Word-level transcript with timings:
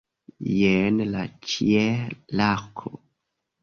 Jen 0.53 0.97
la 1.11 1.27
ĉielarko! 1.53 2.99